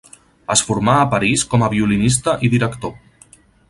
[0.55, 3.01] Es formà a París com a violinista i director.